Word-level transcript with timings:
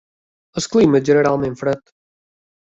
El 0.61 0.65
clima 0.75 1.01
és 1.01 1.05
generalment 1.11 1.59
fred. 1.61 1.95